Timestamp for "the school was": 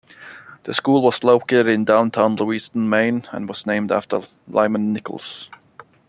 0.63-1.23